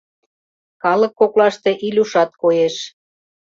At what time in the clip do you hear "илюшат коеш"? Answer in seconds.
1.85-2.75